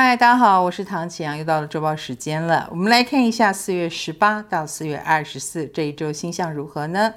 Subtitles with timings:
[0.00, 2.68] 嗨，大家好，我是唐启阳，又到了周报时间了。
[2.70, 7.12] 我们来看一下四月十八到四月二十四这一周星象如何呢？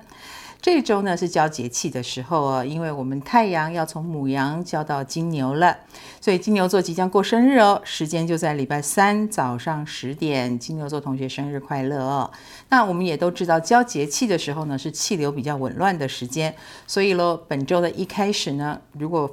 [0.60, 5.78] 这周呢是交节气的时候哦，因为我们太阳要从母羊交到金牛了，
[6.20, 10.58] 所以金牛座即将过生日哦，时间就在礼拜三早上十点。
[10.58, 12.32] 金牛座同学生日快乐哦！
[12.70, 16.56] 那我们也都知道，交节气的时候呢是气流比较紊乱的时间，
[16.88, 19.32] 所以喽，本周的一开始呢，如果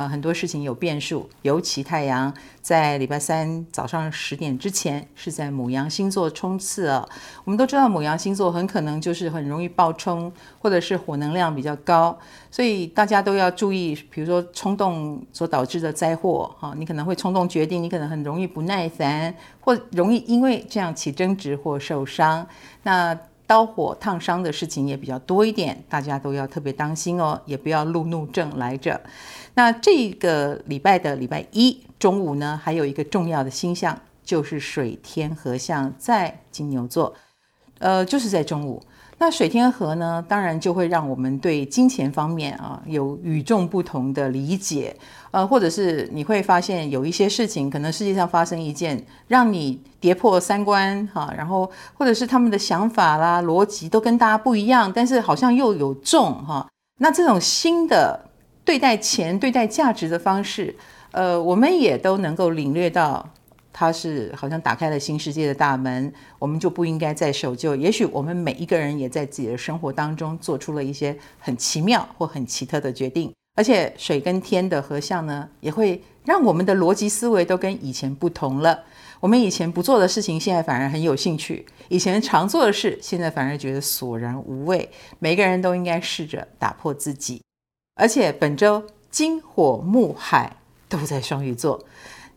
[0.00, 2.32] 呃，很多事情有变数，尤其太阳
[2.62, 7.06] 在礼拜三早上十点之前是在母羊星座冲刺啊。
[7.44, 12.18] 我们都知道母羊星座很可能就是很容易暴冲，或者是火能量比较高，
[12.50, 22.46] 所以大家都要注意，比如说冲动所导致的灾祸哈，你可能会冲动决定，你可能很容易不耐烦，或容易因为这样起争执或受伤。
[22.84, 23.14] 那
[23.50, 29.00] 刀火烫伤的事情也比较多一点，大家都要特别当心哦，也不要路怒症来着。
[29.54, 37.12] 那这个礼拜的礼拜一中午呢，还有一个重要的星象，就是水天合相在金牛座，
[37.80, 38.80] 呃，就是在中午。
[39.20, 44.96] 那水天合呢，当然就会让我们对金钱方面啊有与众不同的理解，
[45.30, 56.66] 呃，或者是你会发现有一些事情，可能世界上发生一件让你跌破三观哈、然后或者是他们的想法啦、逻辑都跟大家不一样，但是好像又有中哈、
[56.98, 58.26] 那这种新的。
[58.62, 60.76] 对待钱、对待价值的方式，
[61.10, 63.26] 呃，我们也都能够领略到，
[63.72, 67.74] 它是好像打开了新世界的大门，我们就不应该再守旧。
[67.76, 78.82] 也许我们每一个人也在自己的生活当中做出了一些很奇妙或很奇特的决定，而且水跟天的合相呢，也会让我们的逻辑思维都跟以前不同了。
[79.20, 84.88] 我们以前不做的事情，现在反而很有兴趣；以前常做的事，现在反而觉得索然无味。
[85.18, 87.42] 每个人都应该试着打破自己。
[87.96, 90.56] 而且本周金火木海
[90.88, 91.78] 都在双鱼座，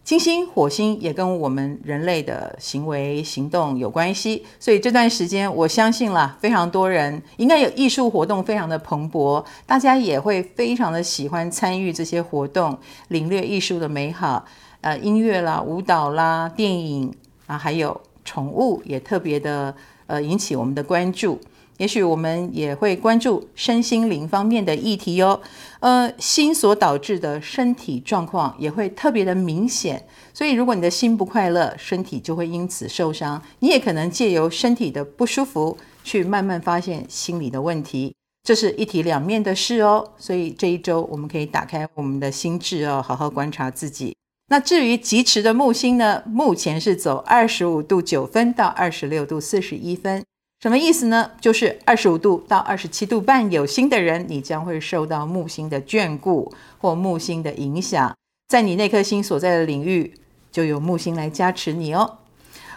[0.03, 12.77] 金星、火星也跟我们人类的行为行动有关系，所以这段时间我相信啦，非常多人应该有艺术活动非常的蓬勃，大家也会非常的喜欢参与这些活动，
[13.07, 14.43] 领略艺术的美好，
[14.81, 17.13] 呃，音乐啦、舞蹈啦、电影
[17.47, 19.73] 啊，还有宠物也特别的
[20.07, 21.39] 呃引起我们的关注。
[21.77, 25.41] 也许我们也会关注身心灵方面的议题哦，
[25.79, 30.05] 呃，心所导致的身体状况也会特别的明显。
[30.33, 33.41] 所以，如果你的心不快乐，身体就会因此受伤。
[33.59, 38.13] 你也可能借由身体的不舒服，去慢慢发现心理的问题。
[38.43, 40.11] 这是一体两面的事哦。
[40.17, 44.15] 所以这一周我们可以打开我们的心智哦，好好观察自己。
[44.49, 50.23] 那至于疾驰的木星呢，目前是走二十五度九分到二十六度四十一分。
[50.63, 51.29] 什么意思呢？
[51.41, 58.15] 就是二十五度到二十七度半有星的人，你将会受到木星的眷顾或木星的影响，
[58.47, 60.13] 在你那颗星所在的领域，
[60.53, 62.19] 就有木星来加持你哦。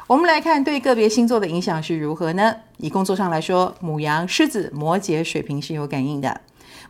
[0.08, 2.56] 我们来看对个别星座的影响是如何呢？
[2.78, 6.41] 以工作上来说，母羊、狮子、摩羯、水瓶是有感应的。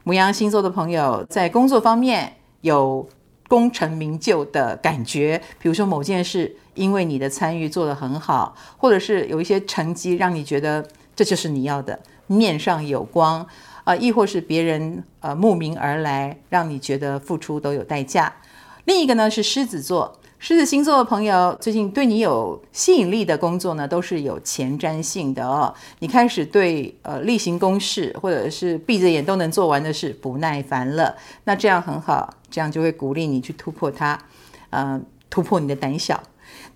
[0.03, 3.07] 母羊星座的朋友在工作方面有
[3.49, 13.47] 功成名就的感觉，比如说某件事，因为你的参与做得很好，或者是有一些成绩让你觉得这就是你要的，面上有光
[13.85, 18.33] 啊、亦或是别人呃慕名而来，让你觉得付出都有代价。
[18.85, 20.19] 另一个呢是狮子座。
[20.49, 25.75] 狮子星座的朋友，最近对你有吸引力的工作呢，都是有前瞻性的哦。
[25.99, 34.17] 你开始对呃例行公事或者是闭着眼都能做完的事不耐烦了，那这样很好，这样就会鼓励你去突破它，
[34.71, 36.23] 呃，突破你的胆小。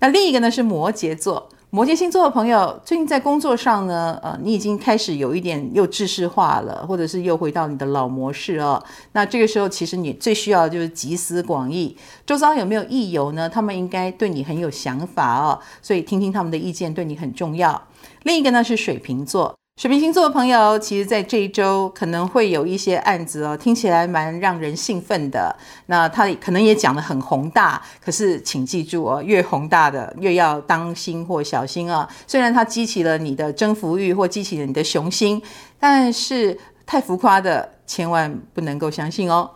[0.01, 1.49] 那另一个呢是摩羯座。
[1.73, 8.83] 摩羯星座的朋友，最近在工作上呢，呃，你已经开始有一点又制式化了，或者是又回到你的老模式哦。
[9.13, 13.49] 那这个时候，其实你最需要的就是集思广益，周遭有没有益友呢？
[13.49, 17.81] 他们应该对你很有想法哦，所以听听他们的意见对你很重要。
[18.25, 19.60] 另一个呢是水瓶座。
[19.81, 25.57] 水瓶星座的朋友，其实，在这一周可能会有一些案子哦，听起来蛮让人兴奋的。
[25.87, 32.07] 那他可能也讲得很宏大，可是请记住哦，越宏大的越要当心或小心啊。
[32.27, 35.41] 虽然它激起了你的征服欲或激起了你的雄心，
[35.79, 36.59] 但是
[36.91, 39.49] 太浮夸的千万不能够相信哦。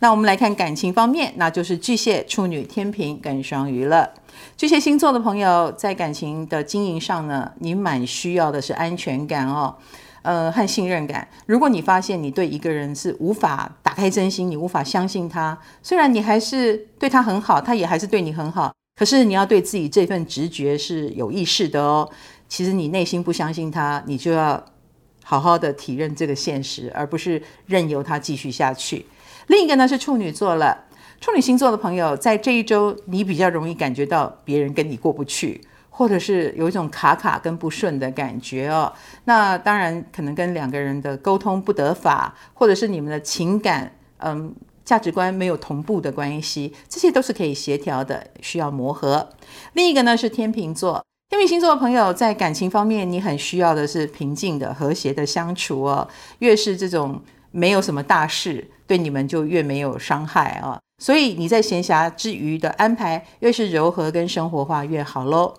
[0.00, 4.12] 那我们来看感情方面，那就是巨蟹、处女、天秤跟双鱼了。
[4.56, 9.76] 巨蟹星座的朋友在感情的经营上呢，你蛮需要的是安全感哦，
[10.22, 11.28] 呃，和信任感。
[11.46, 22.10] 如果你发现你对一个人是无法打开真心，你无法相信他，虽然你还是对他很好，他也还是对你很好，可是你要对自己这份直觉是有意识的哦。
[22.48, 24.60] 其实你内心不相信他，你就要
[25.30, 29.06] 好好的体认这个现实，而不是任由它继续下去。
[29.46, 30.86] 另一个呢是处女座了。
[31.20, 38.92] 处女星座的朋友，在这一周你比较容易感觉到别人跟你过不去，或者是有一种卡卡跟不顺的感觉哦。
[39.26, 44.52] 那当然可能跟两个人的沟通不得法，或者是你们的情感嗯
[44.84, 49.28] 价值观没有同步的关系，这些都是可以协调的，需要磨合。
[49.74, 51.04] 另一个呢是天秤座。
[51.30, 56.08] 天秤星座的朋友在感情方面，你很需要的是平静的、和谐的相处哦。
[56.40, 57.22] 越是这种
[57.52, 60.80] 没有什么大事，对你们就越没有伤害啊。
[60.98, 65.54] 所以你在闲暇之余的安排，越是柔和跟生活化越好喽。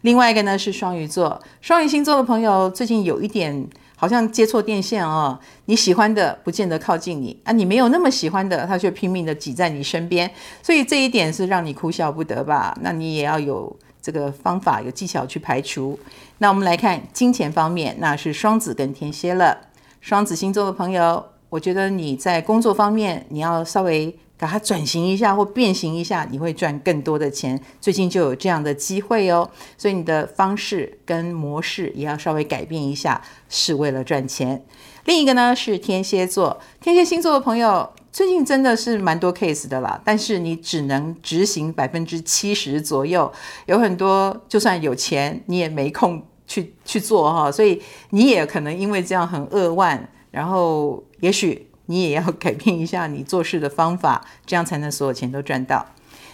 [0.00, 5.38] 另外一个呢是双鱼座，双鱼星座的朋友最近有一点好像接错电线哦。
[5.66, 10.28] 你喜欢的不见得靠近你啊，你没有那么喜欢的，他却拼命的挤在你身边，
[10.60, 12.76] 所以这一点是让你哭笑不得吧？
[12.82, 13.76] 那你也要有。
[14.04, 15.98] 这个方法有技巧去排除。
[16.36, 19.58] 那我们来看金钱方面，那是双子跟天蝎了。
[20.02, 27.58] 双子星座的朋友，我觉得你在工作方面，你要稍微给它转型一下或变形一下，你会赚更多的钱。
[27.80, 29.48] 最近就有这样的机会哦，
[29.78, 34.62] 所以你的方式跟模式也要稍微改变一下，是为了赚钱。
[35.06, 37.90] 另一个呢是天蝎座，天蝎星座的朋友。
[38.14, 43.32] 最近真的是蛮多 case 的啦，但是你只能执行百分之七十左右，
[43.66, 55.84] 有很多就算有钱，你也没空去去做哈，所以你也可能因为这样很扼腕，然后也许你也要改变一下你做事的方法，这样才能所有钱都赚到。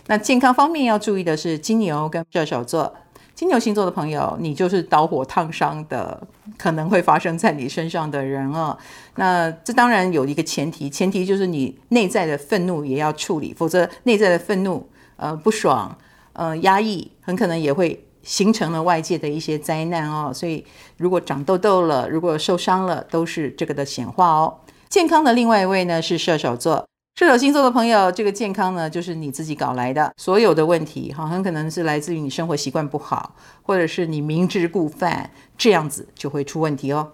[0.07, 2.95] 那健康方面要注意的是金牛跟射手座。
[3.41, 6.23] 金牛星座的朋友，你就是导火烫伤的，
[6.59, 8.77] 可能会发生在你身上的人哦。
[9.15, 15.97] 那这当然有一个前提，前提就是你内在的愤怒也要处理，否则内在的愤怒、呃不爽、
[16.35, 20.31] 呃压抑，很可能也会形成了外界的一些灾难哦。
[20.35, 20.63] 所以
[20.99, 24.59] 如果长痘痘了，如果受伤了，都是这个的显化哦。
[24.91, 26.90] 健康的另外一位呢是射手座。
[27.21, 30.11] 射手星座的朋友，这个健康呢，就是你自己搞来的。
[30.17, 37.13] 所有的问题，哈，很可能是来自于你生活习惯不好，或者是你明知故犯，这样子就会出问题哦。